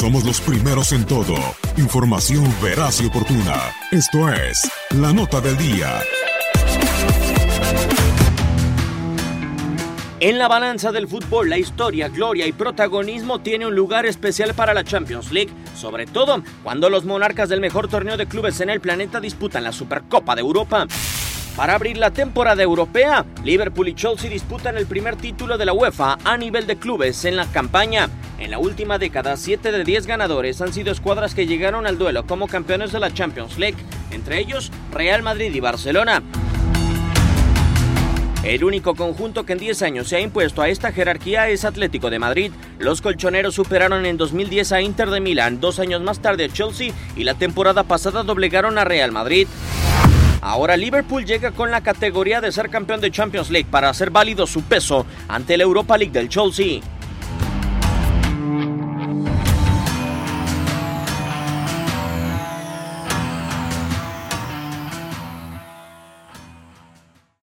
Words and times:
Somos 0.00 0.24
los 0.24 0.40
primeros 0.40 0.92
en 0.92 1.04
todo. 1.04 1.34
Información 1.76 2.42
veraz 2.62 3.02
y 3.02 3.06
oportuna. 3.08 3.70
Esto 3.90 4.30
es 4.30 4.58
La 4.98 5.12
Nota 5.12 5.42
del 5.42 5.58
Día. 5.58 6.00
En 10.20 10.38
la 10.38 10.48
balanza 10.48 10.90
del 10.90 11.06
fútbol, 11.06 11.50
la 11.50 11.58
historia, 11.58 12.08
gloria 12.08 12.46
y 12.46 12.52
protagonismo 12.52 13.42
tiene 13.42 13.66
un 13.66 13.74
lugar 13.74 14.06
especial 14.06 14.54
para 14.54 14.72
la 14.72 14.84
Champions 14.84 15.32
League, 15.32 15.52
sobre 15.76 16.06
todo 16.06 16.42
cuando 16.62 16.88
los 16.88 17.04
monarcas 17.04 17.50
del 17.50 17.60
mejor 17.60 17.88
torneo 17.88 18.16
de 18.16 18.26
clubes 18.26 18.58
en 18.62 18.70
el 18.70 18.80
planeta 18.80 19.20
disputan 19.20 19.64
la 19.64 19.72
Supercopa 19.72 20.34
de 20.34 20.40
Europa. 20.40 20.86
Para 21.56 21.74
abrir 21.74 21.98
la 21.98 22.10
temporada 22.10 22.62
europea, 22.62 23.26
Liverpool 23.44 23.88
y 23.88 23.94
Chelsea 23.94 24.30
disputan 24.30 24.78
el 24.78 24.86
primer 24.86 25.16
título 25.16 25.58
de 25.58 25.66
la 25.66 25.74
UEFA 25.74 26.16
a 26.24 26.38
nivel 26.38 26.66
de 26.66 26.76
clubes 26.76 27.26
en 27.26 27.36
la 27.36 27.44
campaña. 27.44 28.08
En 28.40 28.50
la 28.50 28.58
última 28.58 28.98
década, 28.98 29.36
7 29.36 29.70
de 29.70 29.84
10 29.84 30.06
ganadores 30.06 30.62
han 30.62 30.72
sido 30.72 30.90
escuadras 30.90 31.34
que 31.34 31.46
llegaron 31.46 31.86
al 31.86 31.98
duelo 31.98 32.26
como 32.26 32.48
campeones 32.48 32.90
de 32.90 32.98
la 32.98 33.12
Champions 33.12 33.58
League, 33.58 33.76
entre 34.10 34.38
ellos 34.38 34.72
Real 34.90 35.22
Madrid 35.22 35.54
y 35.54 35.60
Barcelona. 35.60 36.22
El 38.42 38.64
único 38.64 38.94
conjunto 38.94 39.44
que 39.44 39.52
en 39.52 39.58
10 39.58 39.82
años 39.82 40.08
se 40.08 40.16
ha 40.16 40.20
impuesto 40.20 40.62
a 40.62 40.70
esta 40.70 40.90
jerarquía 40.90 41.50
es 41.50 41.66
Atlético 41.66 42.08
de 42.08 42.18
Madrid. 42.18 42.50
Los 42.78 43.02
colchoneros 43.02 43.54
superaron 43.54 44.06
en 44.06 44.16
2010 44.16 44.72
a 44.72 44.80
Inter 44.80 45.10
de 45.10 45.20
Milán, 45.20 45.60
dos 45.60 45.78
años 45.78 46.00
más 46.00 46.20
tarde 46.20 46.46
a 46.46 46.48
Chelsea 46.48 46.94
y 47.16 47.24
la 47.24 47.34
temporada 47.34 47.84
pasada 47.84 48.22
doblegaron 48.22 48.78
a 48.78 48.84
Real 48.84 49.12
Madrid. 49.12 49.46
Ahora 50.40 50.78
Liverpool 50.78 51.26
llega 51.26 51.50
con 51.50 51.70
la 51.70 51.82
categoría 51.82 52.40
de 52.40 52.52
ser 52.52 52.70
campeón 52.70 53.02
de 53.02 53.10
Champions 53.10 53.50
League 53.50 53.68
para 53.70 53.90
hacer 53.90 54.08
válido 54.08 54.46
su 54.46 54.62
peso 54.62 55.04
ante 55.28 55.58
la 55.58 55.64
Europa 55.64 55.98
League 55.98 56.14
del 56.14 56.30
Chelsea. 56.30 56.80